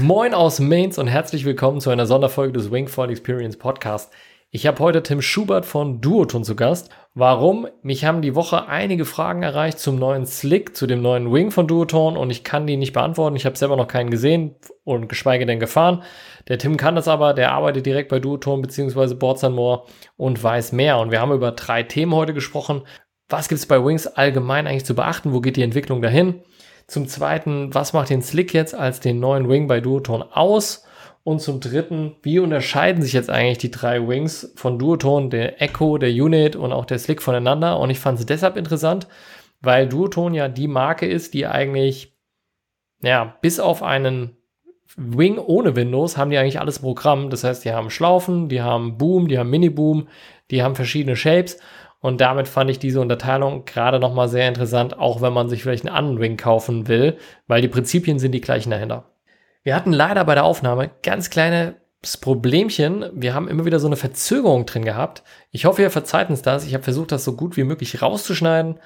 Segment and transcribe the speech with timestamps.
[0.00, 4.12] Moin aus Mainz und herzlich willkommen zu einer Sonderfolge des Wingfoil Experience Podcast.
[4.52, 6.90] Ich habe heute Tim Schubert von Duoton zu Gast.
[7.14, 7.66] Warum?
[7.82, 11.66] Mich haben die Woche einige Fragen erreicht zum neuen Slick, zu dem neuen Wing von
[11.66, 13.34] Duoton und ich kann die nicht beantworten.
[13.34, 16.04] Ich habe selber noch keinen gesehen und geschweige denn gefahren.
[16.46, 19.14] Der Tim kann das aber, der arbeitet direkt bei Duoton bzw.
[19.14, 19.82] Boards More
[20.16, 20.98] und weiß mehr.
[20.98, 22.82] Und wir haben über drei Themen heute gesprochen.
[23.28, 25.32] Was gibt es bei Wings allgemein eigentlich zu beachten?
[25.32, 26.42] Wo geht die Entwicklung dahin?
[26.88, 30.84] Zum zweiten, was macht den Slick jetzt als den neuen Wing bei Duoton aus?
[31.22, 35.98] Und zum dritten, wie unterscheiden sich jetzt eigentlich die drei Wings von Duoton, der Echo,
[35.98, 37.78] der Unit und auch der Slick voneinander?
[37.78, 39.06] Und ich fand es deshalb interessant,
[39.60, 42.16] weil Duoton ja die Marke ist, die eigentlich,
[43.02, 44.38] ja, bis auf einen
[44.96, 47.28] Wing ohne Windows haben die eigentlich alles Programm.
[47.28, 50.08] Das heißt, die haben Schlaufen, die haben Boom, die haben Mini-Boom,
[50.50, 51.58] die haben verschiedene Shapes.
[52.00, 55.86] Und damit fand ich diese Unterteilung gerade nochmal sehr interessant, auch wenn man sich vielleicht
[55.86, 59.04] einen anderen Wing kaufen will, weil die Prinzipien sind die gleichen dahinter.
[59.64, 61.74] Wir hatten leider bei der Aufnahme ganz kleines
[62.20, 63.04] Problemchen.
[63.12, 65.24] Wir haben immer wieder so eine Verzögerung drin gehabt.
[65.50, 66.64] Ich hoffe, ihr verzeiht uns das.
[66.64, 68.78] Ich habe versucht, das so gut wie möglich rauszuschneiden.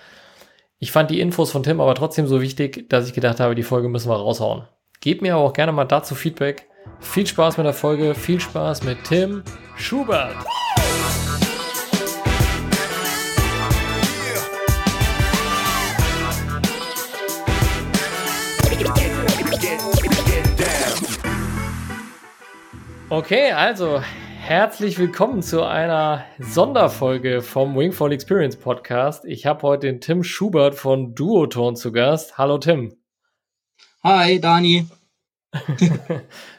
[0.78, 3.62] Ich fand die Infos von Tim aber trotzdem so wichtig, dass ich gedacht habe, die
[3.62, 4.66] Folge müssen wir raushauen.
[5.00, 6.68] Gebt mir aber auch gerne mal dazu Feedback.
[6.98, 9.44] Viel Spaß mit der Folge, viel Spaß mit Tim
[9.76, 10.34] Schubert.
[23.12, 24.00] Okay, also
[24.40, 29.26] herzlich willkommen zu einer Sonderfolge vom Wingfall Experience Podcast.
[29.26, 32.38] Ich habe heute den Tim Schubert von Duoton zu Gast.
[32.38, 32.96] Hallo Tim.
[34.02, 34.86] Hi Dani.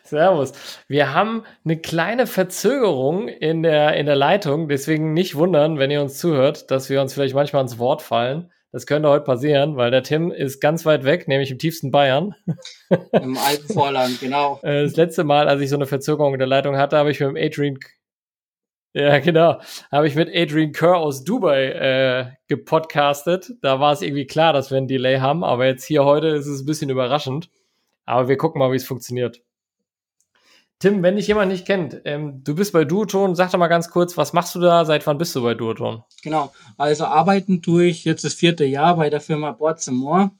[0.03, 0.53] Servus.
[0.87, 6.03] Wir haben eine kleine Verzögerung in der, in der Leitung, deswegen nicht wundern, wenn ihr
[6.03, 8.51] uns zuhört, dass wir uns vielleicht manchmal ins Wort fallen.
[8.73, 12.33] Das könnte heute passieren, weil der Tim ist ganz weit weg, nämlich im tiefsten Bayern.
[13.11, 14.59] Im alten Vorland, genau.
[14.63, 17.19] Äh, das letzte Mal, als ich so eine Verzögerung in der Leitung hatte, habe ich
[17.19, 17.77] mit Adrian,
[18.93, 19.59] ja genau,
[19.91, 23.51] habe ich mit Adrian Kerr aus Dubai äh, gepodcastet.
[23.61, 26.47] Da war es irgendwie klar, dass wir ein Delay haben, aber jetzt hier heute ist
[26.47, 27.51] es ein bisschen überraschend.
[28.05, 29.43] Aber wir gucken mal, wie es funktioniert.
[30.79, 33.89] Tim, wenn dich jemand nicht kennt, ähm, du bist bei Duoton, sag doch mal ganz
[33.89, 34.83] kurz, was machst du da?
[34.83, 36.03] Seit wann bist du bei Duoton?
[36.21, 40.31] Genau, also arbeiten tue ich jetzt das vierte Jahr bei der Firma Boards More.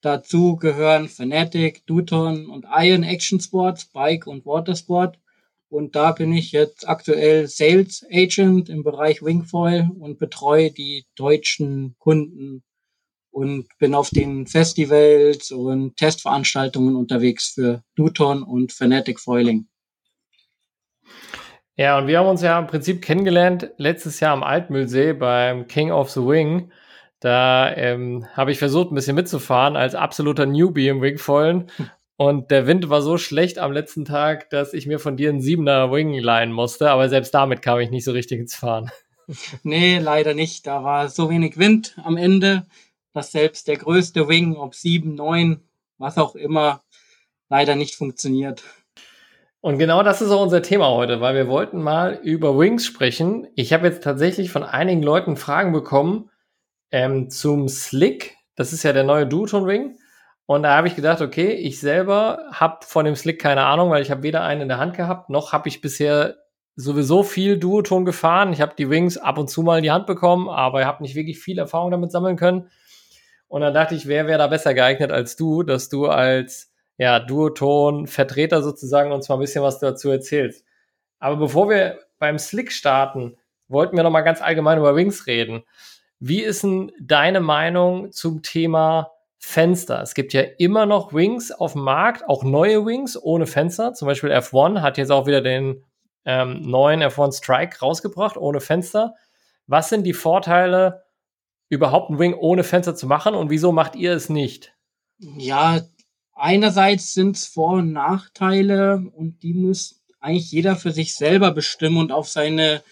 [0.00, 5.18] Dazu gehören Fanatic, Duoton und Iron Action Sports, Bike und Watersport.
[5.70, 11.96] Und da bin ich jetzt aktuell Sales Agent im Bereich Wingfoil und betreue die deutschen
[11.98, 12.62] Kunden
[13.30, 19.66] und bin auf den Festivals und Testveranstaltungen unterwegs für Duton und Fanatic Foiling.
[21.78, 25.92] Ja, und wir haben uns ja im Prinzip kennengelernt letztes Jahr am Altmühlsee beim King
[25.92, 26.72] of the Wing.
[27.20, 31.70] Da ähm, habe ich versucht, ein bisschen mitzufahren als absoluter Newbie im Wingvollen.
[32.16, 35.40] Und der Wind war so schlecht am letzten Tag, dass ich mir von dir einen
[35.40, 36.90] Siebener Wing leihen musste.
[36.90, 38.90] Aber selbst damit kam ich nicht so richtig ins Fahren.
[39.62, 40.66] Nee, leider nicht.
[40.66, 42.64] Da war so wenig Wind am Ende,
[43.12, 45.60] dass selbst der größte Wing, ob sieben, neun,
[45.98, 46.82] was auch immer,
[47.50, 48.64] leider nicht funktioniert.
[49.68, 53.48] Und genau das ist auch unser Thema heute, weil wir wollten mal über Wings sprechen.
[53.54, 56.30] Ich habe jetzt tatsächlich von einigen Leuten Fragen bekommen
[56.90, 58.38] ähm, zum Slick.
[58.56, 59.98] Das ist ja der neue Duoton Ring.
[60.46, 64.00] Und da habe ich gedacht, okay, ich selber habe von dem Slick keine Ahnung, weil
[64.00, 66.36] ich habe weder einen in der Hand gehabt, noch habe ich bisher
[66.74, 68.54] sowieso viel Duoton gefahren.
[68.54, 71.02] Ich habe die Wings ab und zu mal in die Hand bekommen, aber ich habe
[71.02, 72.70] nicht wirklich viel Erfahrung damit sammeln können.
[73.48, 77.20] Und dann dachte ich, wer wäre da besser geeignet als du, dass du als ja,
[77.20, 80.64] Duoton-Vertreter sozusagen uns mal ein bisschen was dazu erzählst.
[81.20, 83.36] Aber bevor wir beim Slick starten,
[83.68, 85.62] wollten wir noch mal ganz allgemein über Wings reden.
[86.18, 90.02] Wie ist denn deine Meinung zum Thema Fenster?
[90.02, 93.94] Es gibt ja immer noch Wings auf dem Markt, auch neue Wings ohne Fenster.
[93.94, 95.84] Zum Beispiel F1 hat jetzt auch wieder den
[96.24, 99.14] ähm, neuen F1 Strike rausgebracht, ohne Fenster.
[99.68, 101.04] Was sind die Vorteile,
[101.68, 104.74] überhaupt ein Wing ohne Fenster zu machen und wieso macht ihr es nicht?
[105.18, 105.80] Ja,
[106.38, 111.98] einerseits sind es Vor- und Nachteile und die muss eigentlich jeder für sich selber bestimmen
[111.98, 112.82] und auf seine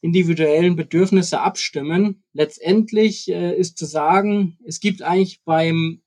[0.00, 2.24] individuellen Bedürfnisse abstimmen.
[2.32, 6.02] Letztendlich äh, ist zu sagen, es gibt eigentlich beim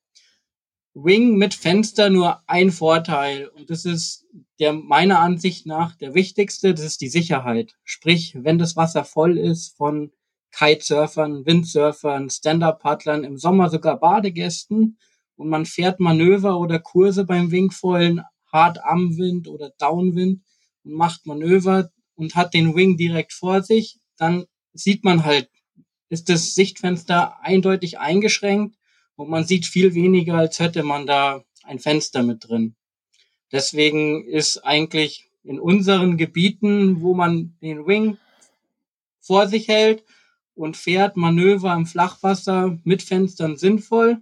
[0.94, 4.25] Wing mit Fenster nur ein Vorteil und das ist
[4.60, 7.75] der meiner Ansicht nach der wichtigste, das ist die Sicherheit.
[7.84, 10.12] Sprich, wenn das Wasser voll ist von
[10.52, 14.98] Kitesurfern, Windsurfern, Stand-Up-Paddlern, im Sommer sogar Badegästen,
[15.36, 18.22] und man fährt Manöver oder Kurse beim Wingfoilen
[18.52, 20.42] hart am Wind oder Downwind
[20.84, 25.50] und macht Manöver und hat den Wing direkt vor sich, dann sieht man halt,
[26.10, 28.78] ist das Sichtfenster eindeutig eingeschränkt
[29.16, 32.76] und man sieht viel weniger, als hätte man da ein Fenster mit drin.
[33.52, 38.18] Deswegen ist eigentlich in unseren Gebieten, wo man den Wing
[39.22, 40.04] vor sich hält
[40.56, 44.22] und fährt Manöver im Flachwasser mit Fenstern sinnvoll.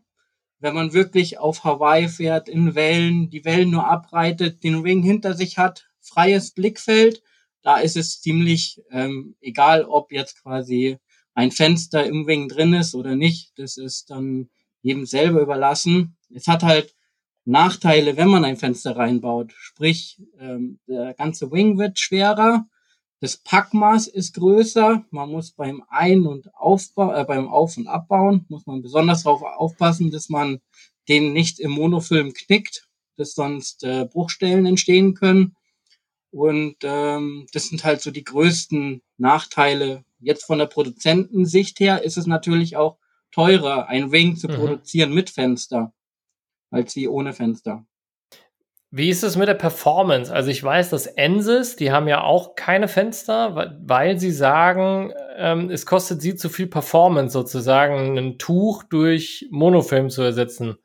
[0.63, 5.33] Wenn man wirklich auf Hawaii fährt, in Wellen, die Wellen nur abreitet, den Wing hinter
[5.33, 7.21] sich hat, freies Blickfeld,
[7.63, 10.99] da ist es ziemlich ähm, egal, ob jetzt quasi
[11.33, 13.51] ein Fenster im Wing drin ist oder nicht.
[13.59, 14.49] Das ist dann
[14.81, 16.15] jedem selber überlassen.
[16.33, 16.95] Es hat halt
[17.43, 19.51] Nachteile, wenn man ein Fenster reinbaut.
[19.57, 22.67] Sprich, ähm, der ganze Wing wird schwerer,
[23.23, 25.05] das Packmaß ist größer.
[25.09, 29.43] Man muss beim Ein- und Aufbau, äh, beim Auf- und Abbauen, muss man besonders darauf
[29.43, 30.59] aufpassen, dass man
[31.07, 32.85] den nicht im Monofilm knickt,
[33.15, 35.55] dass sonst äh, Bruchstellen entstehen können.
[36.31, 40.03] Und ähm, das sind halt so die größten Nachteile.
[40.19, 42.97] Jetzt von der Produzentensicht her ist es natürlich auch
[43.31, 44.55] teurer, ein Wing zu mhm.
[44.55, 45.93] produzieren mit Fenster,
[46.71, 47.85] als wie ohne Fenster.
[48.95, 50.31] Wie ist es mit der Performance?
[50.31, 55.71] Also ich weiß, dass Ensis, die haben ja auch keine Fenster, weil, sie sagen, ähm,
[55.71, 60.75] es kostet sie zu viel Performance sozusagen, ein Tuch durch Monofilm zu ersetzen.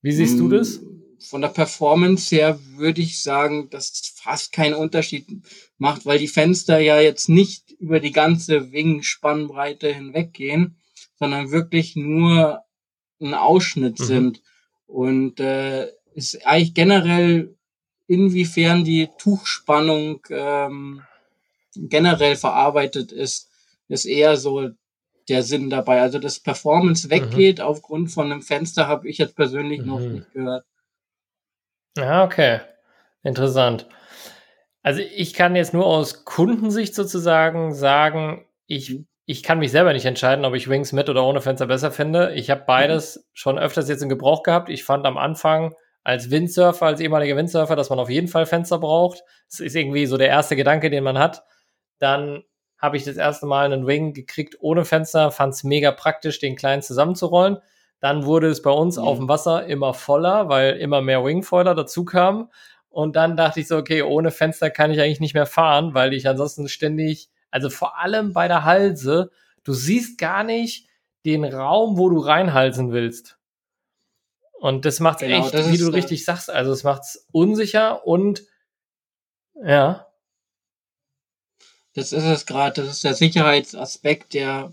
[0.00, 0.80] Wie siehst du das?
[0.80, 5.26] Mm, von der Performance her würde ich sagen, dass es fast keinen Unterschied
[5.76, 10.78] macht, weil die Fenster ja jetzt nicht über die ganze Wing-Spannbreite hinweggehen,
[11.18, 12.62] sondern wirklich nur
[13.20, 14.04] ein Ausschnitt mhm.
[14.04, 14.42] sind.
[14.86, 17.54] Und äh, ist eigentlich generell,
[18.06, 21.02] inwiefern die Tuchspannung ähm,
[21.74, 23.50] generell verarbeitet ist,
[23.88, 24.70] ist eher so
[25.28, 26.00] der Sinn dabei.
[26.00, 27.10] Also dass Performance mhm.
[27.10, 27.64] weggeht mhm.
[27.64, 29.86] aufgrund von einem Fenster, habe ich jetzt persönlich mhm.
[29.86, 30.64] noch nicht gehört.
[31.96, 32.60] Ja, okay.
[33.22, 33.86] Interessant.
[34.82, 39.06] Also ich kann jetzt nur aus Kundensicht sozusagen sagen, ich, mhm.
[39.26, 42.34] ich kann mich selber nicht entscheiden, ob ich Wings mit oder ohne Fenster besser finde.
[42.34, 43.20] Ich habe beides mhm.
[43.32, 44.68] schon öfters jetzt in Gebrauch gehabt.
[44.68, 45.74] Ich fand am Anfang
[46.04, 49.22] als Windsurfer, als ehemaliger Windsurfer, dass man auf jeden Fall Fenster braucht.
[49.48, 51.44] Das ist irgendwie so der erste Gedanke, den man hat.
[51.98, 52.42] Dann
[52.78, 56.56] habe ich das erste Mal einen Wing gekriegt ohne Fenster, fand es mega praktisch, den
[56.56, 57.58] kleinen zusammenzurollen.
[58.00, 59.04] Dann wurde es bei uns mhm.
[59.04, 62.48] auf dem Wasser immer voller, weil immer mehr Wingfoiler dazu kamen.
[62.88, 66.12] Und dann dachte ich so, okay, ohne Fenster kann ich eigentlich nicht mehr fahren, weil
[66.12, 69.30] ich ansonsten ständig, also vor allem bei der Halse,
[69.62, 70.88] du siehst gar nicht
[71.24, 73.38] den Raum, wo du reinhalsen willst.
[74.62, 78.44] Und das macht genau, echt, wie du ist, richtig sagst, also es macht's unsicher und
[79.60, 80.06] ja.
[81.94, 84.72] Das ist es gerade, das ist der Sicherheitsaspekt, der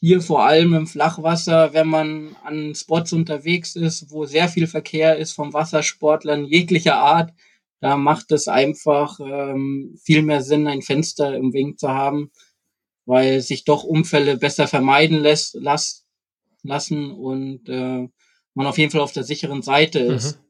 [0.00, 5.16] hier vor allem im Flachwasser, wenn man an Spots unterwegs ist, wo sehr viel Verkehr
[5.16, 7.32] ist von Wassersportlern jeglicher Art,
[7.80, 12.30] da macht es einfach ähm, viel mehr Sinn, ein Fenster im Wing zu haben,
[13.06, 16.04] weil sich doch Unfälle besser vermeiden lässt, las,
[16.62, 18.08] lassen und äh,
[18.56, 20.36] man auf jeden Fall auf der sicheren Seite ist.
[20.36, 20.40] Mhm.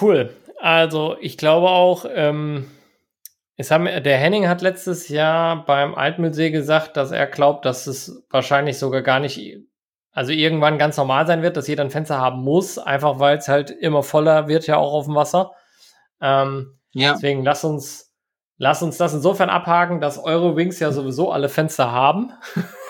[0.00, 0.36] Cool.
[0.58, 2.66] Also ich glaube auch, ähm,
[3.56, 8.22] es haben, der Henning hat letztes Jahr beim Altmühlsee gesagt, dass er glaubt, dass es
[8.30, 9.58] wahrscheinlich sogar gar nicht,
[10.12, 13.48] also irgendwann ganz normal sein wird, dass jeder ein Fenster haben muss, einfach weil es
[13.48, 15.52] halt immer voller wird ja auch auf dem Wasser.
[16.20, 17.12] Ähm, ja.
[17.12, 18.12] Deswegen lass uns,
[18.56, 22.32] lass uns das insofern abhaken, dass eure Wings ja sowieso alle Fenster haben.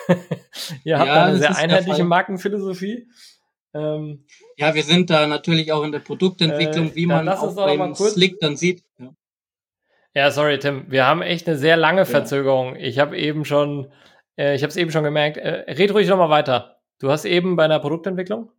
[0.85, 3.07] Ihr habt ja, eine sehr einheitliche Markenphilosophie.
[3.73, 4.25] Ähm,
[4.55, 8.39] ja, wir sind da natürlich auch in der Produktentwicklung, äh, wie man auch beim Slick
[8.39, 8.83] dann sieht.
[8.97, 9.13] Ja.
[10.13, 10.31] ja.
[10.31, 10.85] sorry, Tim.
[10.89, 12.75] Wir haben echt eine sehr lange Verzögerung.
[12.75, 12.81] Ja.
[12.81, 13.91] Ich habe eben schon,
[14.37, 15.37] äh, ich habe es eben schon gemerkt.
[15.37, 16.79] Äh, red ruhig nochmal weiter.
[16.99, 18.51] Du hast eben bei einer Produktentwicklung?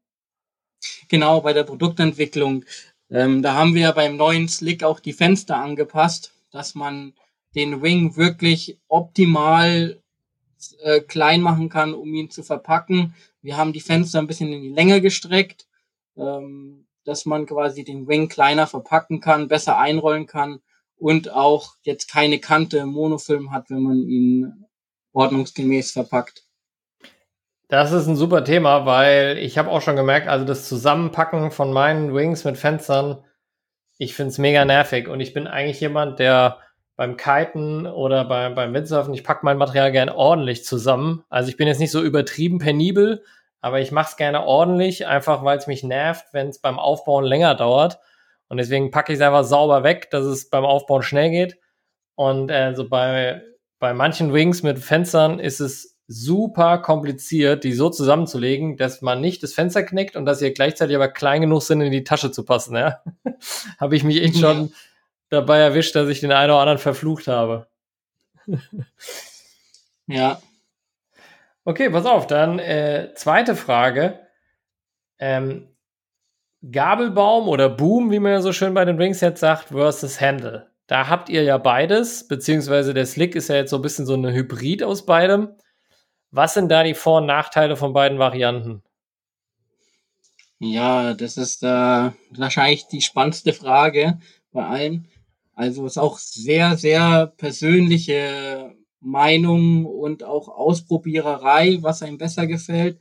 [1.08, 2.64] Genau, bei der Produktentwicklung.
[3.10, 7.14] Ähm, da haben wir ja beim neuen Slick auch die Fenster angepasst, dass man
[7.54, 10.00] den Wing wirklich optimal
[10.82, 13.14] äh, klein machen kann, um ihn zu verpacken.
[13.42, 15.66] Wir haben die Fenster ein bisschen in die Länge gestreckt,
[16.16, 20.60] ähm, dass man quasi den Wing kleiner verpacken kann, besser einrollen kann
[20.96, 24.64] und auch jetzt keine Kante im Monofilm hat, wenn man ihn
[25.12, 26.44] ordnungsgemäß verpackt.
[27.68, 31.72] Das ist ein super Thema, weil ich habe auch schon gemerkt, also das Zusammenpacken von
[31.72, 33.22] meinen Wings mit Fenstern,
[33.98, 36.60] ich finde es mega nervig und ich bin eigentlich jemand, der
[36.98, 41.22] beim Kiten oder beim, beim Windsurfen, ich packe mein Material gern ordentlich zusammen.
[41.28, 43.22] Also ich bin jetzt nicht so übertrieben penibel,
[43.60, 47.24] aber ich mache es gerne ordentlich, einfach weil es mich nervt, wenn es beim Aufbauen
[47.24, 48.00] länger dauert.
[48.48, 51.60] Und deswegen packe ich es einfach sauber weg, dass es beim Aufbauen schnell geht.
[52.16, 53.42] Und äh, so bei,
[53.78, 59.44] bei manchen Wings mit Fenstern ist es super kompliziert, die so zusammenzulegen, dass man nicht
[59.44, 62.44] das Fenster knickt und dass sie gleichzeitig aber klein genug sind, in die Tasche zu
[62.44, 62.74] passen.
[62.74, 63.04] Ja?
[63.78, 64.72] Habe ich mich echt schon
[65.30, 67.68] dabei erwischt, dass ich den einen oder anderen verflucht habe.
[70.06, 70.40] ja.
[71.64, 74.20] Okay, pass auf, dann äh, zweite Frage.
[75.18, 75.68] Ähm,
[76.70, 80.70] Gabelbaum oder Boom, wie man ja so schön bei den Rings jetzt sagt, versus Handle.
[80.86, 84.14] Da habt ihr ja beides, beziehungsweise der Slick ist ja jetzt so ein bisschen so
[84.14, 85.50] eine Hybrid aus beidem.
[86.30, 88.82] Was sind da die Vor- und Nachteile von beiden Varianten?
[90.58, 94.18] Ja, das ist äh, wahrscheinlich die spannendste Frage
[94.52, 95.08] bei allen.
[95.58, 103.00] Also ist auch sehr, sehr persönliche Meinung und auch Ausprobiererei, was einem besser gefällt.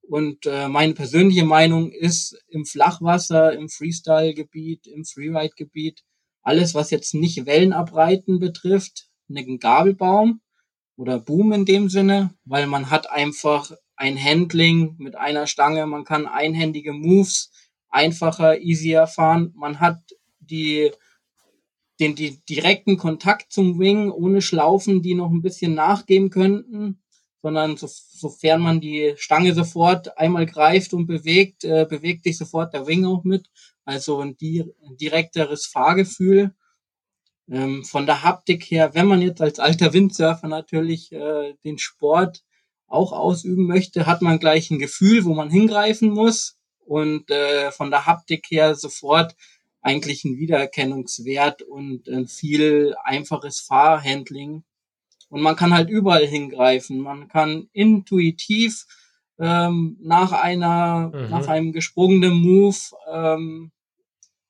[0.00, 6.02] Und äh, meine persönliche Meinung ist im Flachwasser, im Freestyle-Gebiet, im Freeride-Gebiet,
[6.42, 10.40] alles, was jetzt nicht Wellenabreiten betrifft, einen Gabelbaum
[10.96, 16.02] oder Boom in dem Sinne, weil man hat einfach ein Handling mit einer Stange, man
[16.02, 17.52] kann einhändige Moves
[17.90, 20.00] einfacher, easier fahren, man hat
[20.40, 20.90] die
[22.02, 27.00] den die direkten Kontakt zum Wing ohne Schlaufen, die noch ein bisschen nachgeben könnten,
[27.42, 32.74] sondern so, sofern man die Stange sofort einmal greift und bewegt, äh, bewegt sich sofort
[32.74, 33.46] der Wing auch mit.
[33.84, 36.54] Also ein, di ein direkteres Fahrgefühl.
[37.48, 42.42] Ähm, von der Haptik her, wenn man jetzt als alter Windsurfer natürlich äh, den Sport
[42.88, 47.90] auch ausüben möchte, hat man gleich ein Gefühl, wo man hingreifen muss und äh, von
[47.90, 49.36] der Haptik her sofort
[49.82, 54.62] eigentlich ein Wiedererkennungswert und ein viel einfaches Fahrhandling.
[55.28, 57.00] Und man kann halt überall hingreifen.
[57.00, 58.86] Man kann intuitiv
[59.38, 61.30] ähm, nach einer, mhm.
[61.30, 62.76] nach einem gesprungenen Move
[63.10, 63.72] ähm,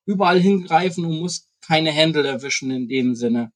[0.05, 3.51] überall hingreifen und muss keine Händel erwischen in dem Sinne.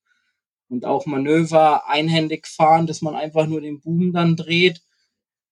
[0.69, 4.81] Und auch Manöver einhändig fahren, dass man einfach nur den Boom dann dreht.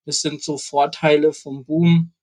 [0.05, 2.13] Das sind so Vorteile vom Boom.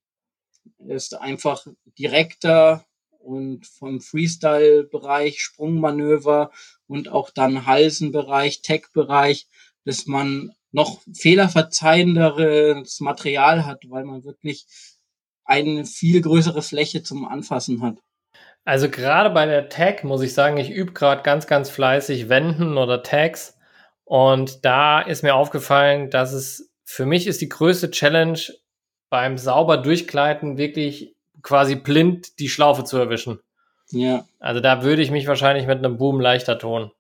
[0.79, 1.67] Ist einfach
[1.99, 2.85] direkter
[3.23, 6.51] und vom Freestyle-Bereich, Sprungmanöver
[6.87, 9.47] und auch dann Halsenbereich, Tech-Bereich,
[9.85, 14.67] dass man noch fehlerverzeihenderes Material hat, weil man wirklich
[15.45, 17.99] eine viel größere Fläche zum Anfassen hat.
[18.65, 22.79] Also gerade bei der Tag muss ich sagen, ich übe gerade ganz, ganz fleißig Wenden
[22.79, 23.59] oder Tags.
[24.05, 28.39] Und da ist mir aufgefallen, dass es für mich ist die größte Challenge
[29.11, 31.12] beim sauber Durchgleiten wirklich
[31.43, 33.41] quasi blind die Schlaufe zu erwischen.
[33.91, 34.25] Ja.
[34.41, 36.91] Also da würde ich mich wahrscheinlich mit einem Boom leichter tun.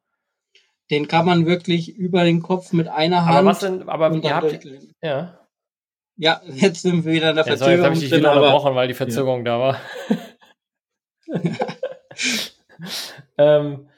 [0.90, 3.36] Den kann man wirklich über den Kopf mit einer Hand.
[3.38, 4.66] Aber was denn, aber ihr habt,
[5.02, 5.38] ja.
[6.16, 7.76] Ja, jetzt sind wir wieder in der ja, Verzögerung.
[7.76, 9.44] Jetzt habe ich dich wieder unterbrochen, weil die Verzögerung ja.
[9.44, 9.80] da war.
[13.38, 13.88] ähm,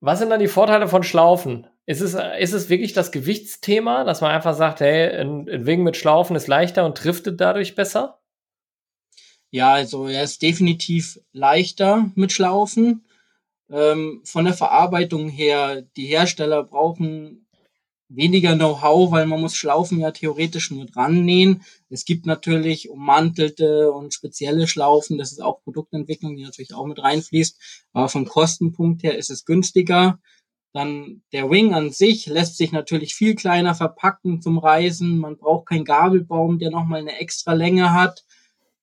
[0.00, 1.66] was sind dann die Vorteile von Schlaufen?
[1.86, 5.82] Ist es, ist es wirklich das Gewichtsthema, dass man einfach sagt, hey, ein, ein Wing
[5.82, 8.20] mit Schlaufen ist leichter und driftet dadurch besser?
[9.50, 13.04] Ja, also er ist definitiv leichter mit Schlaufen.
[13.70, 17.46] Ähm, von der Verarbeitung her, die Hersteller brauchen
[18.08, 21.62] weniger Know-how, weil man muss Schlaufen ja theoretisch nur dran nähen.
[21.88, 27.02] Es gibt natürlich ummantelte und spezielle Schlaufen, das ist auch Produktentwicklung, die natürlich auch mit
[27.02, 30.20] reinfließt, aber vom Kostenpunkt her ist es günstiger.
[30.72, 35.18] Dann der Wing an sich lässt sich natürlich viel kleiner verpacken zum Reisen.
[35.18, 38.24] Man braucht keinen Gabelbaum, der nochmal eine extra Länge hat.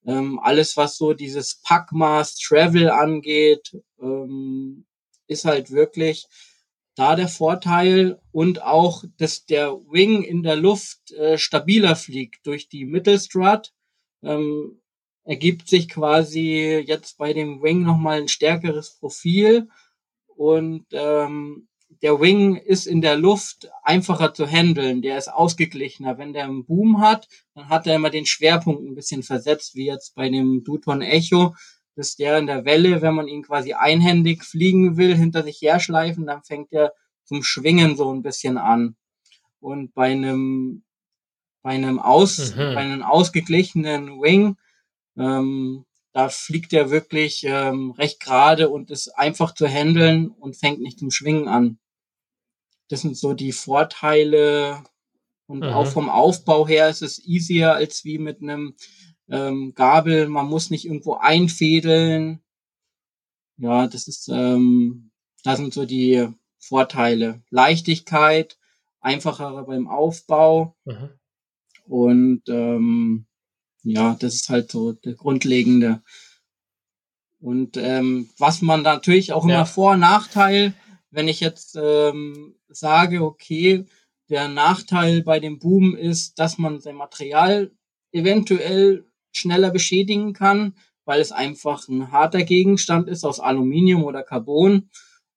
[0.06, 4.86] Ähm, alles, was so dieses Packmaß Travel angeht, ähm,
[5.26, 6.26] ist halt wirklich
[6.94, 12.68] da der Vorteil und auch, dass der Wing in der Luft äh, stabiler fliegt durch
[12.68, 13.72] die Mittelstrut.
[14.22, 14.80] Ähm,
[15.24, 19.68] ergibt sich quasi jetzt bei dem Wing nochmal ein stärkeres Profil
[20.36, 21.68] und ähm,
[22.02, 26.18] der Wing ist in der Luft einfacher zu handeln, der ist ausgeglichener.
[26.18, 29.86] Wenn der einen Boom hat, dann hat er immer den Schwerpunkt ein bisschen versetzt, wie
[29.86, 31.54] jetzt bei dem Duton Echo,
[31.96, 36.26] dass der in der Welle, wenn man ihn quasi einhändig fliegen will, hinter sich herschleifen,
[36.26, 36.92] dann fängt er
[37.24, 38.96] zum Schwingen so ein bisschen an.
[39.60, 40.84] Und bei einem,
[41.62, 42.58] bei einem aus, mhm.
[42.58, 44.56] bei einem ausgeglichenen Wing,
[45.16, 50.80] ähm, da fliegt er wirklich ähm, recht gerade und ist einfach zu handeln und fängt
[50.80, 51.78] nicht zum Schwingen an.
[52.94, 54.84] Das sind so die Vorteile.
[55.46, 55.64] Und mhm.
[55.64, 58.76] auch vom Aufbau her ist es easier als wie mit einem
[59.28, 60.28] ähm, Gabel.
[60.28, 62.40] Man muss nicht irgendwo einfädeln.
[63.56, 65.10] Ja, das ist, ähm,
[65.42, 66.28] das sind so die
[66.60, 67.42] Vorteile.
[67.50, 68.58] Leichtigkeit,
[69.00, 70.76] einfacher beim Aufbau.
[70.84, 71.08] Mhm.
[71.86, 73.26] Und ähm,
[73.82, 76.00] ja, das ist halt so der grundlegende.
[77.40, 79.64] Und ähm, was man natürlich auch immer ja.
[79.64, 80.74] Vor- und Nachteil
[81.14, 83.86] wenn ich jetzt ähm, sage, okay,
[84.28, 87.70] der Nachteil bei dem Boom ist, dass man sein Material
[88.12, 94.88] eventuell schneller beschädigen kann, weil es einfach ein harter Gegenstand ist aus Aluminium oder Carbon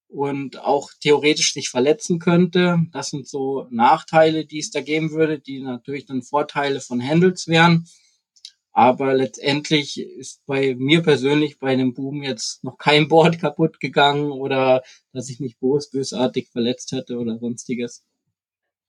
[0.08, 2.80] und auch theoretisch sich verletzen könnte.
[2.92, 7.48] Das sind so Nachteile, die es da geben würde, die natürlich dann Vorteile von Handles
[7.48, 7.88] wären.
[8.78, 14.30] Aber letztendlich ist bei mir persönlich bei einem Boom jetzt noch kein Board kaputt gegangen
[14.30, 18.06] oder dass ich mich bösartig verletzt hätte oder sonstiges.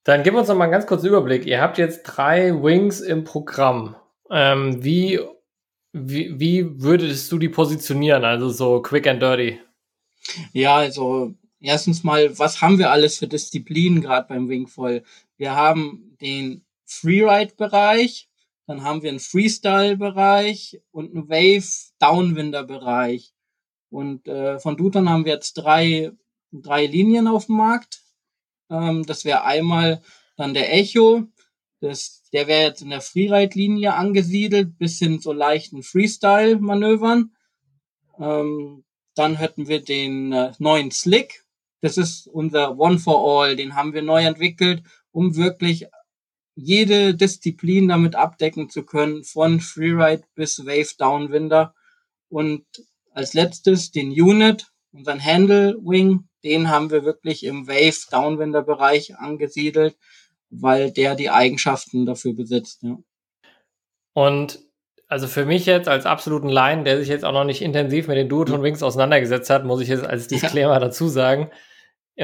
[0.04, 1.47] Dann gib uns noch mal einen ganz kurzen Überblick.
[1.47, 3.97] Ihr habt jetzt drei Wings im Programm.
[4.30, 5.21] Ähm, wie,
[5.95, 8.26] wie, wie würdest du die positionieren?
[8.26, 9.59] Also so quick and dirty.
[10.52, 15.02] Ja, also erstens mal, was haben wir alles für Disziplinen gerade beim Wingfoil?
[15.38, 18.28] Wir haben den Freeride-Bereich,
[18.68, 23.32] dann haben wir einen Freestyle-Bereich und einen Wave-Downwinder-Bereich.
[23.88, 26.12] Und äh, von Duton haben wir jetzt drei,
[26.52, 28.02] drei Linien auf dem Markt.
[28.68, 30.02] Ähm, das wäre einmal
[30.37, 31.28] dann der Echo.
[31.80, 37.34] Das, der wäre jetzt in der Freeride-Linie angesiedelt, bis hin zu leichten Freestyle-Manövern.
[38.18, 38.84] Ähm,
[39.14, 41.46] dann hätten wir den äh, neuen Slick.
[41.80, 43.56] Das ist unser One for All.
[43.56, 45.87] Den haben wir neu entwickelt, um wirklich
[46.60, 51.72] jede Disziplin damit abdecken zu können, von Freeride bis Wave Downwinder.
[52.28, 52.64] Und
[53.12, 59.16] als letztes den Unit, unseren Handle Wing, den haben wir wirklich im Wave Downwinder Bereich
[59.16, 59.96] angesiedelt,
[60.50, 62.82] weil der die Eigenschaften dafür besitzt.
[62.82, 62.98] Ja.
[64.14, 64.58] Und
[65.06, 68.16] also für mich jetzt als absoluten Laien, der sich jetzt auch noch nicht intensiv mit
[68.16, 70.80] den Duoton Wings auseinandergesetzt hat, muss ich jetzt als Disclaimer ja.
[70.80, 71.50] dazu sagen,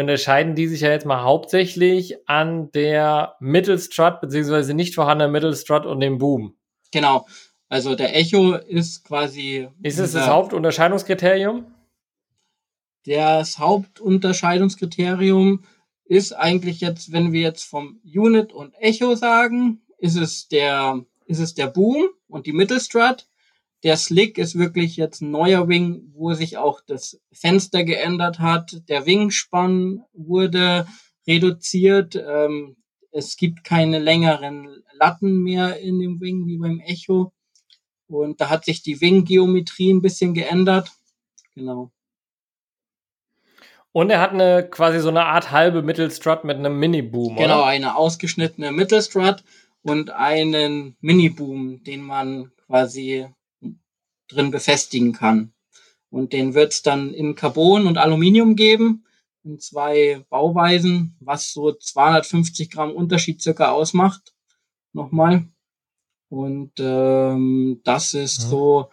[0.00, 6.00] unterscheiden die sich ja jetzt mal hauptsächlich an der Mittelstrut beziehungsweise nicht vorhandenen Mittelstrut und
[6.00, 6.56] dem Boom.
[6.90, 7.26] Genau.
[7.68, 9.68] Also der Echo ist quasi.
[9.82, 11.66] Ist es das Hauptunterscheidungskriterium?
[13.06, 15.64] Das Hauptunterscheidungskriterium
[16.04, 21.40] ist eigentlich jetzt, wenn wir jetzt vom Unit und Echo sagen, ist es der, ist
[21.40, 23.26] es der Boom und die Mittelstrut.
[23.84, 28.82] Der Slick ist wirklich jetzt ein neuer Wing, wo sich auch das Fenster geändert hat.
[28.88, 30.86] Der Wingspann wurde
[31.26, 32.16] reduziert.
[32.16, 32.76] Ähm,
[33.12, 37.32] es gibt keine längeren Latten mehr in dem Wing wie beim Echo.
[38.08, 40.90] Und da hat sich die Wing-Geometrie ein bisschen geändert.
[41.54, 41.90] Genau.
[43.92, 47.66] Und er hat eine quasi so eine Art halbe Mittelstrut mit einem Mini-Boom, Genau, oder?
[47.66, 49.44] eine ausgeschnittene Mittelstrut
[49.82, 53.28] und einen Mini-Boom, den man quasi
[54.34, 55.52] drin befestigen kann.
[56.10, 59.04] Und den wird es dann in Carbon und Aluminium geben,
[59.42, 64.34] in zwei Bauweisen, was so 250 Gramm Unterschied circa ausmacht.
[64.92, 65.48] Nochmal.
[66.28, 68.48] Und ähm, das ist ja.
[68.48, 68.90] so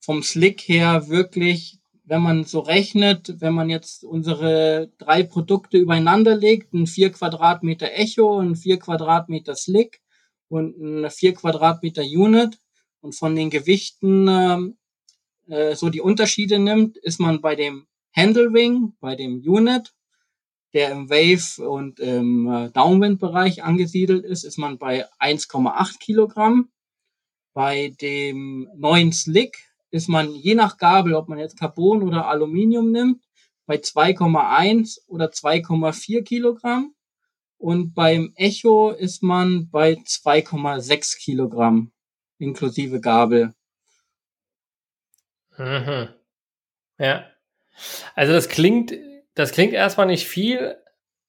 [0.00, 6.34] vom Slick her wirklich, wenn man so rechnet, wenn man jetzt unsere drei Produkte übereinander
[6.34, 10.00] legt, ein 4 Quadratmeter Echo, ein 4 Quadratmeter Slick
[10.48, 12.58] und ein 4 Quadratmeter Unit,
[13.00, 14.78] und von den Gewichten ähm,
[15.48, 19.94] äh, so die Unterschiede nimmt, ist man bei dem Handle Wing, bei dem Unit,
[20.72, 26.70] der im Wave und im äh, Downwind-Bereich angesiedelt ist, ist man bei 1,8 Kilogramm.
[27.52, 29.58] Bei dem neuen Slick
[29.90, 33.24] ist man je nach Gabel, ob man jetzt Carbon oder Aluminium nimmt,
[33.66, 36.94] bei 2,1 oder 2,4 Kilogramm.
[37.58, 41.92] Und beim Echo ist man bei 2,6 Kilogramm
[42.40, 43.54] inklusive Gabel.
[45.56, 46.08] Mhm.
[46.98, 47.24] Ja.
[48.14, 48.92] Also das klingt,
[49.34, 50.76] das klingt erstmal nicht viel.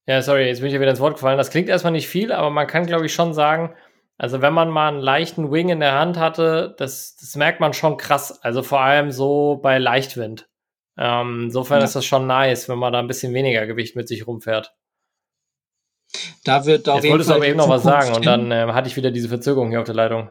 [0.08, 1.38] Ja, sorry, jetzt bin ich ja wieder ins Wort gefallen.
[1.38, 3.76] Das klingt erstmal nicht viel, aber man kann, glaube ich, schon sagen,
[4.18, 7.74] also wenn man mal einen leichten Wing in der Hand hatte, das, das merkt man
[7.74, 8.42] schon krass.
[8.44, 10.48] Also vor allem so bei Leichtwind.
[10.98, 11.86] Ähm, insofern ja.
[11.86, 14.76] ist das schon nice, wenn man da ein bisschen weniger Gewicht mit sich rumfährt.
[16.44, 18.52] Da wird auf Jetzt jeden wolltest Fall du aber eben noch was sagen und dann
[18.52, 20.30] äh, hatte ich wieder diese Verzögerung hier auf der Leitung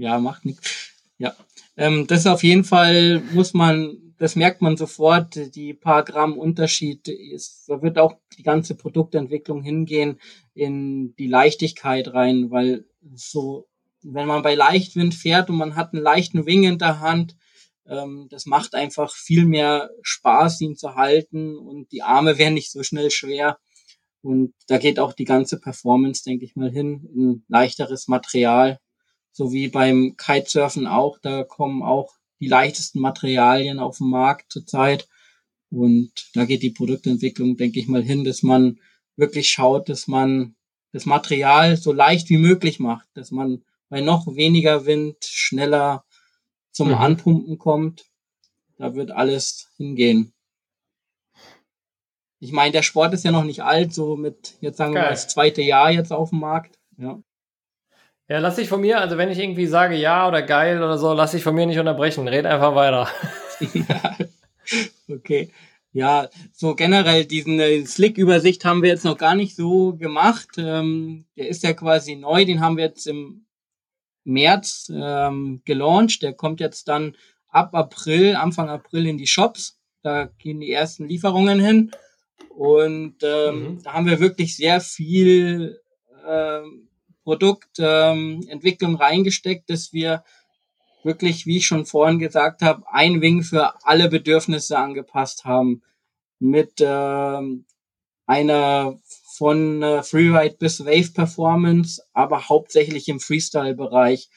[0.00, 0.92] ja, macht nichts.
[1.18, 1.36] Ja,
[1.76, 7.06] ähm, das auf jeden Fall muss man, das merkt man sofort, die paar Gramm Unterschied
[7.08, 10.18] ist, da wird auch die ganze Produktentwicklung hingehen
[10.54, 13.68] in die Leichtigkeit rein, weil so,
[14.02, 17.36] wenn man bei Leichtwind fährt und man hat einen leichten Wing in der Hand,
[17.86, 22.72] ähm, das macht einfach viel mehr Spaß, ihn zu halten und die Arme werden nicht
[22.72, 23.58] so schnell schwer.
[24.22, 28.78] Und da geht auch die ganze Performance, denke ich mal, hin in leichteres Material
[29.32, 35.08] so wie beim Kitesurfen auch, da kommen auch die leichtesten Materialien auf den Markt zurzeit.
[35.70, 38.80] Und da geht die Produktentwicklung, denke ich mal, hin, dass man
[39.16, 40.56] wirklich schaut, dass man
[40.92, 46.04] das Material so leicht wie möglich macht, dass man bei noch weniger Wind schneller
[46.72, 46.94] zum mhm.
[46.94, 48.06] Anpumpen kommt.
[48.78, 50.32] Da wird alles hingehen.
[52.40, 55.02] Ich meine, der Sport ist ja noch nicht alt, so mit, jetzt sagen Geil.
[55.02, 56.78] wir mal, das zweite Jahr jetzt auf dem Markt.
[56.96, 57.22] Ja.
[58.30, 61.12] Ja, lass dich von mir, also wenn ich irgendwie sage ja oder geil oder so,
[61.14, 62.28] lass dich von mir nicht unterbrechen.
[62.28, 63.08] Red einfach weiter.
[63.74, 64.16] ja.
[65.08, 65.50] Okay.
[65.92, 70.50] Ja, so generell diesen äh, Slick-Übersicht haben wir jetzt noch gar nicht so gemacht.
[70.58, 73.46] Ähm, der ist ja quasi neu, den haben wir jetzt im
[74.22, 76.22] März ähm, gelauncht.
[76.22, 77.16] Der kommt jetzt dann
[77.48, 79.80] ab April, Anfang April in die Shops.
[80.02, 81.90] Da gehen die ersten Lieferungen hin.
[82.50, 83.82] Und ähm, mhm.
[83.82, 85.80] da haben wir wirklich sehr viel
[86.24, 86.89] ähm,
[87.30, 90.24] Produktentwicklung ähm, reingesteckt, dass wir
[91.04, 95.82] wirklich, wie ich schon vorhin gesagt habe, ein Wing für alle Bedürfnisse angepasst haben.
[96.40, 97.66] Mit ähm,
[98.26, 98.98] einer
[99.36, 104.28] von äh, Freeride bis Wave Performance, aber hauptsächlich im Freestyle-Bereich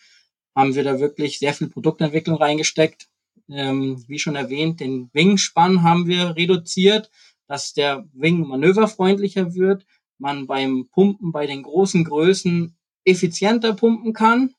[0.56, 3.08] haben wir da wirklich sehr viel Produktentwicklung reingesteckt.
[3.50, 7.10] Ähm, wie schon erwähnt, den Wingspann haben wir reduziert,
[7.48, 9.84] dass der Wing manöverfreundlicher wird,
[10.20, 14.54] man beim Pumpen bei den großen Größen effizienter pumpen kann,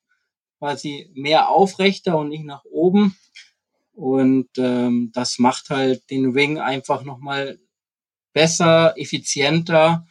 [0.58, 3.16] quasi mehr aufrechter und nicht nach oben.
[3.92, 7.58] Und ähm, das macht halt den Wing einfach nochmal
[8.32, 10.06] besser, effizienter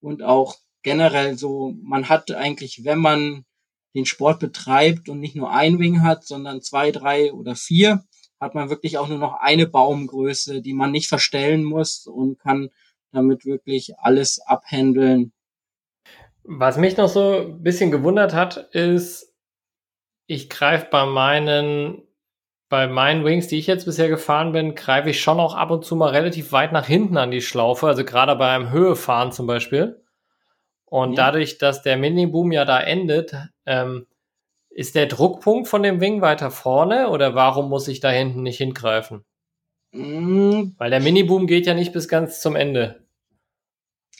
[0.00, 3.44] und auch generell so, man hat eigentlich, wenn man
[3.94, 8.04] den Sport betreibt und nicht nur ein Wing hat, sondern zwei, drei oder vier,
[8.40, 12.70] hat man wirklich auch nur noch eine Baumgröße, die man nicht verstellen muss und kann
[13.12, 15.32] damit wirklich alles abhändeln.
[16.44, 19.34] Was mich noch so ein bisschen gewundert hat, ist,
[20.26, 22.02] ich greife bei meinen,
[22.68, 25.84] bei meinen Wings, die ich jetzt bisher gefahren bin, greife ich schon auch ab und
[25.84, 30.04] zu mal relativ weit nach hinten an die Schlaufe, also gerade beim Höhefahren zum Beispiel.
[30.84, 31.26] Und ja.
[31.26, 33.34] dadurch, dass der Mini-Boom ja da endet,
[33.66, 34.06] ähm,
[34.70, 38.58] ist der Druckpunkt von dem Wing weiter vorne oder warum muss ich da hinten nicht
[38.58, 39.24] hingreifen?
[39.92, 40.74] Mhm.
[40.78, 43.04] Weil der Mini-Boom geht ja nicht bis ganz zum Ende.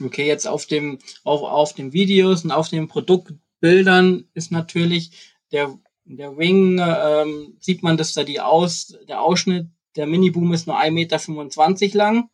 [0.01, 5.79] Okay, jetzt auf dem, auf, auf den Videos und auf den Produktbildern ist natürlich der,
[6.05, 10.79] der Wing, ähm, sieht man, dass da die Aus, der Ausschnitt, der Mini-Boom ist nur
[10.79, 12.31] 1,25 Meter lang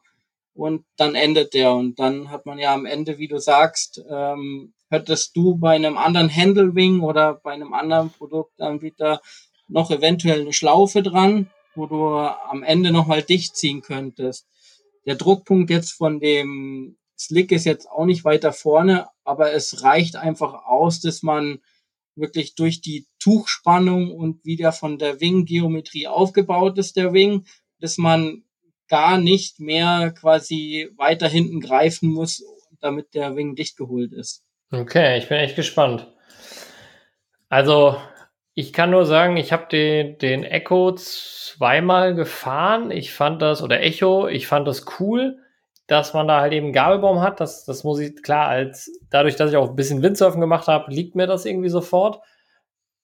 [0.54, 4.74] und dann endet der und dann hat man ja am Ende, wie du sagst, ähm,
[4.88, 9.20] hättest du bei einem anderen Handle Wing oder bei einem anderen Produktanbieter
[9.68, 14.46] noch eventuell eine Schlaufe dran, wo du am Ende nochmal dicht ziehen könntest.
[15.04, 20.16] Der Druckpunkt jetzt von dem Slick ist jetzt auch nicht weiter vorne, aber es reicht
[20.16, 21.60] einfach aus, dass man
[22.14, 27.46] wirklich durch die Tuchspannung und wieder von der Wing-Geometrie aufgebaut ist, der Wing,
[27.80, 28.44] dass man
[28.88, 32.42] gar nicht mehr quasi weiter hinten greifen muss,
[32.80, 34.42] damit der Wing dicht geholt ist.
[34.70, 36.06] Okay, ich bin echt gespannt.
[37.48, 38.00] Also,
[38.54, 42.90] ich kann nur sagen, ich habe den, den Echo zweimal gefahren.
[42.90, 45.38] Ich fand das, oder Echo, ich fand das cool
[45.86, 47.40] dass man da halt eben Gabelbaum hat.
[47.40, 50.92] Das, das muss ich klar als dadurch, dass ich auch ein bisschen Windsurfen gemacht habe,
[50.92, 52.20] liegt mir das irgendwie sofort.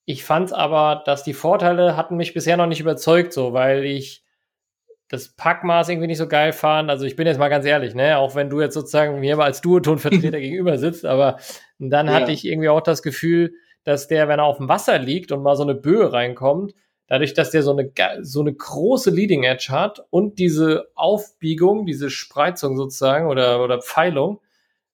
[0.05, 4.25] Ich fand aber, dass die Vorteile hatten mich bisher noch nicht überzeugt, so, weil ich
[5.09, 6.90] das Packmaß irgendwie nicht so geil fand.
[6.90, 9.45] Also ich bin jetzt mal ganz ehrlich, ne, auch wenn du jetzt sozusagen mir mal
[9.45, 11.38] als Duotonvertreter gegenüber sitzt, aber
[11.79, 12.14] dann ja.
[12.14, 13.53] hatte ich irgendwie auch das Gefühl,
[13.85, 16.73] dass der, wenn er auf dem Wasser liegt und mal so eine Böe reinkommt,
[17.07, 22.11] dadurch, dass der so eine, so eine große Leading Edge hat und diese Aufbiegung, diese
[22.11, 24.41] Spreizung sozusagen oder, oder Pfeilung,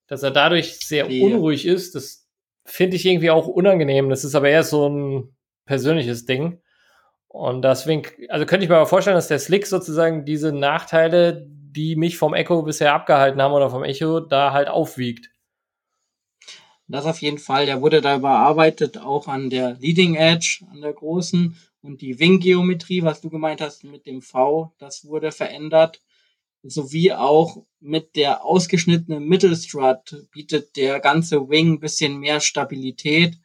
[0.06, 1.24] dass er dadurch sehr ja.
[1.24, 2.26] unruhig ist, das
[2.64, 4.08] finde ich irgendwie auch unangenehm.
[4.08, 6.60] Das ist aber eher so ein persönliches Ding.
[7.28, 11.94] Und deswegen, also könnte ich mir aber vorstellen, dass der Slick sozusagen diese Nachteile, die
[11.94, 15.30] mich vom Echo bisher abgehalten haben oder vom Echo, da halt aufwiegt.
[16.88, 17.66] Das auf jeden Fall.
[17.66, 21.54] Der wurde da überarbeitet, auch an der Leading Edge, an der großen.
[21.80, 26.02] Und die Wing-Geometrie, was du gemeint hast mit dem V, das wurde verändert.
[26.64, 33.38] Sowie auch mit der ausgeschnittenen Mittelstrut bietet der ganze Wing ein bisschen mehr Stabilität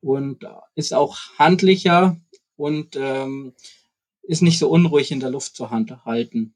[0.00, 0.44] und
[0.74, 2.16] ist auch handlicher
[2.56, 3.54] und ähm,
[4.22, 6.54] ist nicht so unruhig in der Luft zu halten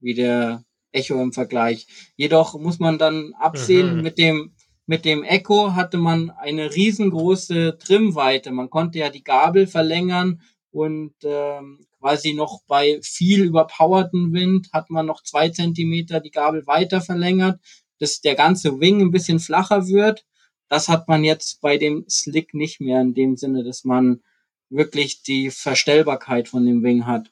[0.00, 1.86] wie der Echo im Vergleich.
[2.16, 4.02] Jedoch muss man dann absehen, mhm.
[4.02, 4.54] mit dem
[4.84, 8.50] mit dem Echo hatte man eine riesengroße Trimweite.
[8.50, 14.90] Man konnte ja die Gabel verlängern und ähm, quasi noch bei viel überpowerten Wind hat
[14.90, 17.60] man noch zwei Zentimeter die Gabel weiter verlängert,
[17.98, 20.24] dass der ganze Wing ein bisschen flacher wird.
[20.68, 24.22] Das hat man jetzt bei dem Slick nicht mehr in dem Sinne, dass man
[24.70, 27.30] wirklich die Verstellbarkeit von dem Wing hat.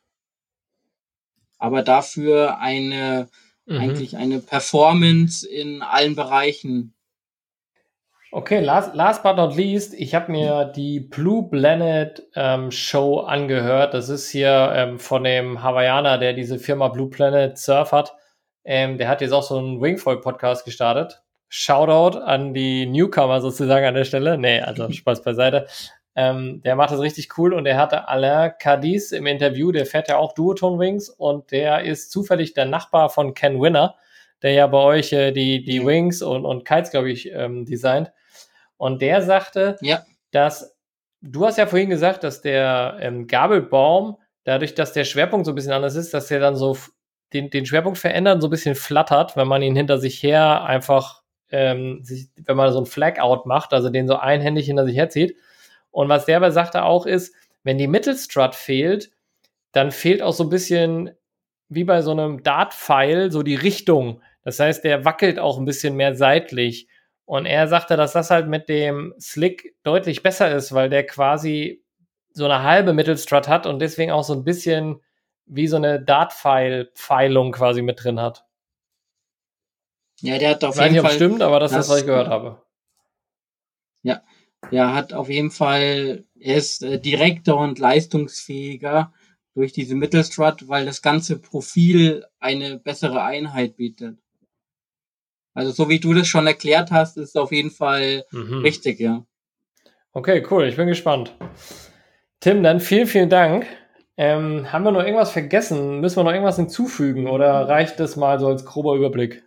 [1.57, 3.31] Aber dafür eine,
[3.65, 3.79] mhm.
[3.79, 6.95] eigentlich eine Performance in allen Bereichen
[8.33, 13.93] Okay, last, last but not least, ich habe mir die Blue Planet ähm, Show angehört.
[13.93, 18.15] Das ist hier ähm, von dem Hawaiianer, der diese Firma Blue Planet Surf hat.
[18.65, 21.23] Ähm, der hat jetzt auch so einen Wingfoil-Podcast gestartet.
[21.49, 24.39] Shoutout an die Newcomer sozusagen an der Stelle.
[24.39, 25.67] Nee, also Spaß beiseite.
[26.15, 30.09] Ähm, der macht das richtig cool und der hatte Alain Cadiz im Interview, der fährt
[30.09, 33.97] ja auch Duoton Wings und der ist zufällig der Nachbar von Ken Winner,
[34.43, 38.13] der ja bei euch äh, die, die Wings und, und Kites, glaube ich, ähm, designt.
[38.81, 40.07] Und der sagte, ja.
[40.31, 40.75] dass
[41.21, 45.55] du hast ja vorhin gesagt, dass der ähm, Gabelbaum, dadurch, dass der Schwerpunkt so ein
[45.55, 46.79] bisschen anders ist, dass er dann so
[47.35, 51.23] den, den Schwerpunkt verändert, so ein bisschen flattert, wenn man ihn hinter sich her einfach,
[51.51, 55.37] ähm, sich, wenn man so ein Flag-Out macht, also den so einhändig hinter sich herzieht.
[55.91, 59.11] Und was der aber sagte auch ist, wenn die Mittelstrut fehlt,
[59.73, 61.11] dann fehlt auch so ein bisschen
[61.69, 64.23] wie bei so einem Dart-Pfeil so die Richtung.
[64.43, 66.89] Das heißt, der wackelt auch ein bisschen mehr seitlich.
[67.31, 71.81] Und er sagte, dass das halt mit dem Slick deutlich besser ist, weil der quasi
[72.33, 75.01] so eine halbe Mittelstrut hat und deswegen auch so ein bisschen
[75.47, 78.45] wie so eine Dart-Pfeilung quasi mit drin hat.
[80.21, 81.15] Ja, der hat auf ich weiß jeden nicht, Fall.
[81.15, 82.63] stimmt, aber das, das ist, was ich gehört habe.
[84.03, 84.23] Ja,
[84.73, 89.13] er hat auf jeden Fall, er ist äh, direkter und leistungsfähiger
[89.55, 94.19] durch diese Mittelstrut, weil das ganze Profil eine bessere Einheit bietet.
[95.61, 98.61] Also so wie du das schon erklärt hast, ist auf jeden Fall mhm.
[98.63, 99.27] richtig, ja.
[100.13, 101.37] Okay, cool, ich bin gespannt.
[102.41, 103.67] Tim, dann vielen, vielen Dank.
[104.17, 106.01] Ähm, haben wir noch irgendwas vergessen?
[106.01, 109.45] Müssen wir noch irgendwas hinzufügen oder reicht das mal so als grober Überblick?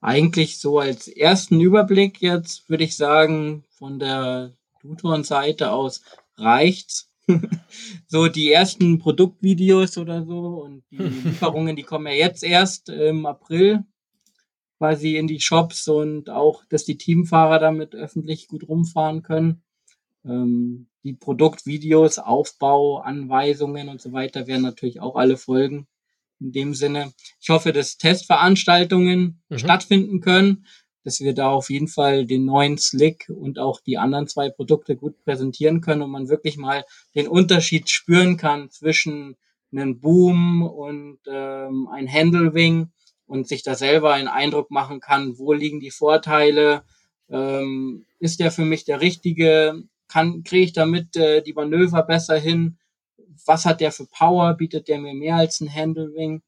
[0.00, 6.02] Eigentlich so als ersten Überblick jetzt würde ich sagen, von der Tutoren-Seite aus
[6.38, 7.10] reicht's.
[8.06, 13.26] so die ersten Produktvideos oder so und die Lieferungen, die kommen ja jetzt erst im
[13.26, 13.84] April
[14.78, 19.62] quasi in die Shops und auch, dass die Teamfahrer damit öffentlich gut rumfahren können.
[20.24, 25.86] Ähm, die Produktvideos, Aufbau, Anweisungen und so weiter werden natürlich auch alle folgen.
[26.40, 29.58] In dem Sinne, ich hoffe, dass Testveranstaltungen mhm.
[29.58, 30.66] stattfinden können,
[31.04, 34.96] dass wir da auf jeden Fall den neuen Slick und auch die anderen zwei Produkte
[34.96, 36.84] gut präsentieren können und man wirklich mal
[37.14, 39.36] den Unterschied spüren kann zwischen
[39.70, 42.90] einem Boom und ähm, ein Handlewing
[43.26, 46.84] und sich da selber einen Eindruck machen kann, wo liegen die Vorteile,
[47.30, 52.38] ähm, ist der für mich der richtige, kann kriege ich damit äh, die Manöver besser
[52.38, 52.78] hin,
[53.46, 56.42] was hat der für Power, bietet der mir mehr als ein Handlewing.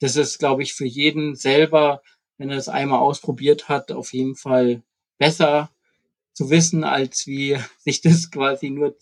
[0.00, 2.02] Das ist, glaube ich, für jeden selber,
[2.36, 4.82] wenn er es einmal ausprobiert hat, auf jeden Fall
[5.18, 5.70] besser
[6.32, 8.96] zu wissen, als wie sich das quasi nur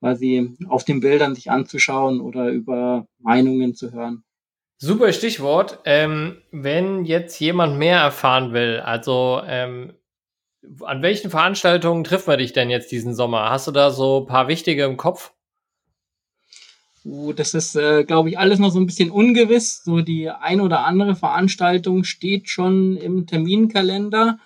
[0.00, 4.24] quasi auf den Bildern sich anzuschauen oder über Meinungen zu hören.
[4.82, 5.80] Super Stichwort.
[5.84, 9.92] Ähm, wenn jetzt jemand mehr erfahren will, also ähm,
[10.80, 13.50] an welchen Veranstaltungen trifft man dich denn jetzt diesen Sommer?
[13.50, 15.34] Hast du da so ein paar wichtige im Kopf?
[17.04, 19.84] Uh, das ist, äh, glaube ich, alles noch so ein bisschen ungewiss.
[19.84, 24.38] So die ein oder andere Veranstaltung steht schon im Terminkalender.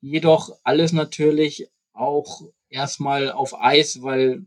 [0.00, 4.46] Jedoch alles natürlich auch erstmal auf Eis, weil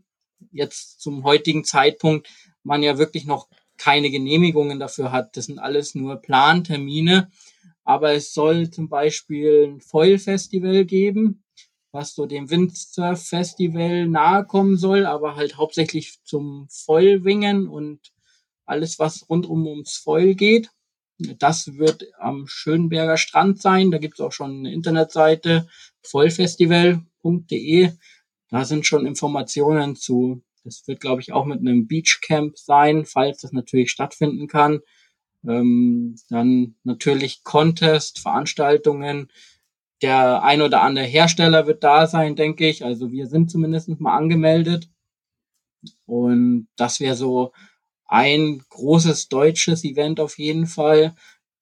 [0.50, 2.28] jetzt zum heutigen Zeitpunkt
[2.64, 5.36] man ja wirklich noch keine Genehmigungen dafür hat.
[5.36, 7.30] Das sind alles nur Plantermine.
[7.84, 11.44] Aber es soll zum Beispiel ein Foil-Festival geben,
[11.92, 18.12] was so dem Windsurf-Festival nahe kommen soll, aber halt hauptsächlich zum Foilwingen und
[18.64, 20.70] alles, was rundum ums Foil geht.
[21.18, 23.90] Das wird am Schönberger Strand sein.
[23.90, 25.68] Da gibt es auch schon eine Internetseite,
[26.02, 27.92] foilfestival.de.
[28.50, 33.40] Da sind schon Informationen zu das wird, glaube ich, auch mit einem Beachcamp sein, falls
[33.40, 34.80] das natürlich stattfinden kann.
[35.46, 39.30] Ähm, dann natürlich Contest, Veranstaltungen.
[40.02, 42.84] Der ein oder andere Hersteller wird da sein, denke ich.
[42.84, 44.90] Also wir sind zumindest mal angemeldet.
[46.04, 47.52] Und das wäre so
[48.06, 51.14] ein großes deutsches Event auf jeden Fall.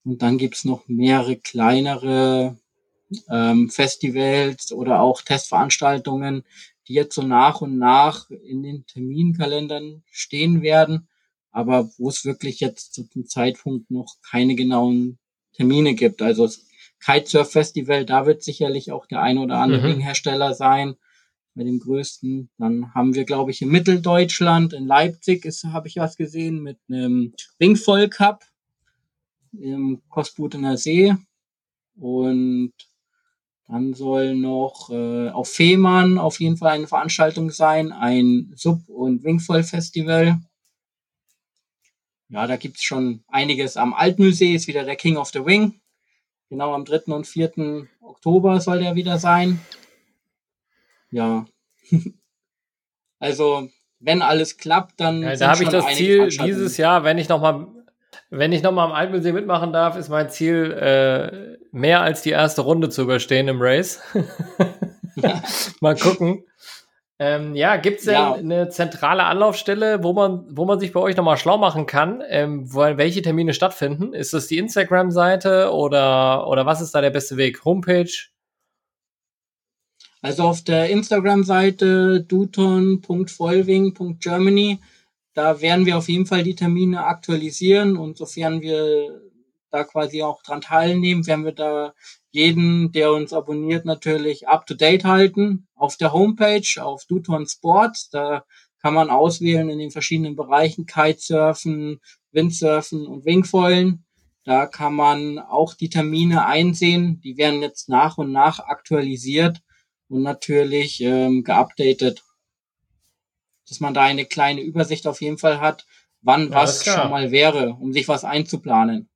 [0.02, 2.56] Und dann gibt's noch mehrere kleinere
[3.30, 6.44] ähm, Festivals oder auch Testveranstaltungen,
[6.88, 11.08] die jetzt so nach und nach in den Terminkalendern stehen werden,
[11.50, 15.18] aber wo es wirklich jetzt zu dem Zeitpunkt noch keine genauen
[15.52, 16.20] Termine gibt.
[16.20, 16.66] Also das
[17.04, 19.86] Kitesurf Festival, da wird sicherlich auch der ein oder andere mhm.
[19.86, 20.96] Ringhersteller sein.
[21.56, 22.50] Bei dem größten.
[22.58, 26.78] Dann haben wir, glaube ich, in Mitteldeutschland, in Leipzig ist, habe ich was gesehen, mit
[26.88, 28.42] einem Ringvoll Cup
[29.52, 31.14] im Kosputener See.
[31.96, 32.72] Und
[33.68, 39.24] dann soll noch äh, auf Fehmarn auf jeden Fall eine Veranstaltung sein, ein Sub- und
[39.24, 40.38] Wingfoil-Festival.
[42.28, 43.76] Ja, da gibt's schon einiges.
[43.76, 45.80] Am Altmühlsee ist wieder der King of the Wing.
[46.50, 47.12] Genau am 3.
[47.14, 47.86] und 4.
[48.00, 49.60] Oktober soll der wieder sein.
[51.10, 51.46] Ja.
[53.18, 55.22] also, wenn alles klappt, dann.
[55.22, 57.66] Ja, da habe ich das Ziel dieses Jahr, wenn ich nochmal
[58.30, 62.62] wenn ich nochmal am Alpensee mitmachen darf, ist mein Ziel, äh, mehr als die erste
[62.62, 64.00] Runde zu überstehen im Race.
[65.80, 66.44] mal gucken.
[67.18, 68.34] Ähm, ja, gibt es denn ja.
[68.34, 72.72] eine zentrale Anlaufstelle, wo man, wo man sich bei euch nochmal schlau machen kann, ähm,
[72.72, 74.14] wo, welche Termine stattfinden?
[74.14, 77.64] Ist das die Instagram-Seite oder, oder was ist da der beste Weg?
[77.64, 78.28] Homepage?
[80.22, 84.78] Also auf der Instagram-Seite duton.follwing.germany,
[85.34, 89.23] da werden wir auf jeden Fall die Termine aktualisieren und sofern wir
[89.74, 91.94] da quasi auch dran teilnehmen, werden wir da
[92.30, 95.66] jeden, der uns abonniert, natürlich up to date halten.
[95.74, 98.44] Auf der Homepage, auf Duton Sport, da
[98.80, 104.04] kann man auswählen in den verschiedenen Bereichen Kitesurfen, Windsurfen und Wingfoilen.
[104.44, 107.20] Da kann man auch die Termine einsehen.
[107.22, 109.60] Die werden jetzt nach und nach aktualisiert
[110.08, 112.22] und natürlich ähm, geupdatet,
[113.68, 115.84] dass man da eine kleine Übersicht auf jeden Fall hat,
[116.20, 119.08] wann ja, was schon mal wäre, um sich was einzuplanen.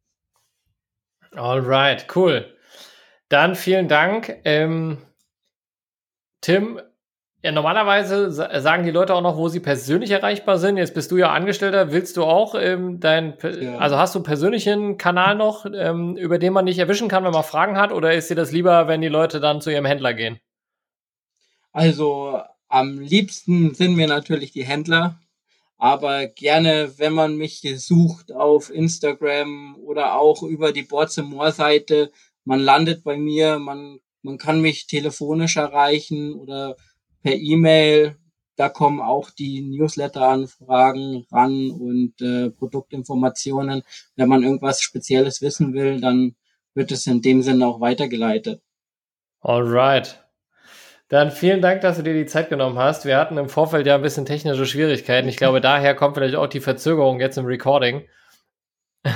[1.34, 2.54] Alright, cool.
[3.28, 4.40] Dann vielen Dank.
[4.44, 4.98] Ähm,
[6.40, 6.80] Tim,
[7.42, 10.76] ja, normalerweise sagen die Leute auch noch, wo sie persönlich erreichbar sind.
[10.76, 11.92] Jetzt bist du ja Angestellter.
[11.92, 13.78] Willst du auch ähm, dein, ja.
[13.78, 17.32] also hast du einen persönlichen Kanal noch, ähm, über den man dich erwischen kann, wenn
[17.32, 17.92] man Fragen hat?
[17.92, 20.40] Oder ist dir das lieber, wenn die Leute dann zu ihrem Händler gehen?
[21.72, 25.20] Also am liebsten sind mir natürlich die Händler,
[25.78, 32.10] aber gerne, wenn man mich sucht auf Instagram oder auch über die Boards Seite,
[32.44, 36.76] man landet bei mir, man, man kann mich telefonisch erreichen oder
[37.22, 38.16] per E-Mail.
[38.56, 43.82] Da kommen auch die Newsletter-Anfragen ran und äh, Produktinformationen.
[44.16, 46.34] Wenn man irgendwas Spezielles wissen will, dann
[46.74, 48.60] wird es in dem Sinne auch weitergeleitet.
[49.40, 50.27] Alright.
[51.08, 53.06] Dann vielen Dank, dass du dir die Zeit genommen hast.
[53.06, 55.28] Wir hatten im Vorfeld ja ein bisschen technische Schwierigkeiten.
[55.28, 58.06] Ich glaube, daher kommt vielleicht auch die Verzögerung jetzt im Recording.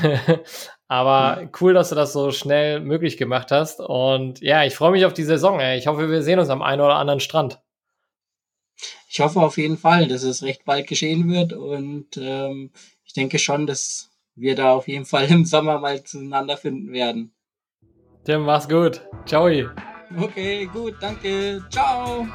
[0.89, 3.81] Aber cool, dass du das so schnell möglich gemacht hast.
[3.81, 5.61] Und ja, ich freue mich auf die Saison.
[5.61, 5.79] Ey.
[5.79, 7.61] Ich hoffe, wir sehen uns am einen oder anderen Strand.
[9.09, 11.53] Ich hoffe auf jeden Fall, dass es recht bald geschehen wird.
[11.53, 12.71] Und ähm,
[13.05, 17.35] ich denke schon, dass wir da auf jeden Fall im Sommer mal zueinander finden werden.
[18.25, 19.03] Tim, mach's gut.
[19.27, 19.49] Ciao.
[20.19, 21.63] Okay, gut, danke.
[21.71, 22.27] Ciao.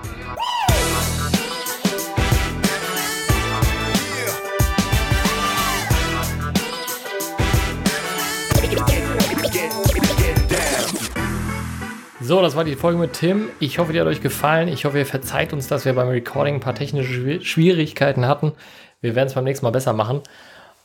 [12.19, 13.49] So, das war die Folge mit Tim.
[13.59, 14.67] Ich hoffe, die hat euch gefallen.
[14.67, 18.51] Ich hoffe, ihr verzeiht uns, dass wir beim Recording ein paar technische Schwierigkeiten hatten.
[18.99, 20.21] Wir werden es beim nächsten Mal besser machen.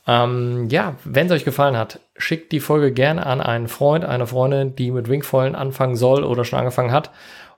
[0.05, 4.27] Ähm, ja, wenn es euch gefallen hat, schickt die Folge gerne an einen Freund, eine
[4.27, 7.11] Freundin, die mit Wingfoilen anfangen soll oder schon angefangen hat.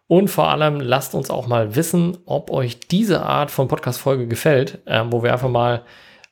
[0.08, 4.80] Und vor allem lasst uns auch mal wissen, ob euch diese Art von Podcast-Folge gefällt,
[4.86, 5.84] äh, wo wir einfach mal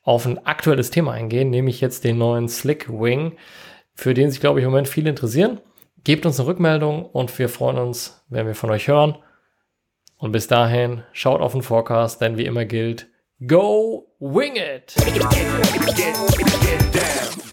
[0.04, 3.32] auf ein aktuelles Thema eingehen, nämlich jetzt den neuen Slick Wing,
[3.94, 5.58] für den sich, glaube ich, im Moment viele interessieren.
[6.04, 9.16] Gebt uns eine Rückmeldung und wir freuen uns, wenn wir von euch hören.
[10.18, 13.08] Und bis dahin, schaut auf den Forecast, denn wie immer gilt,
[13.46, 14.94] Go wing it!
[14.96, 15.30] Get,
[15.96, 17.43] get, get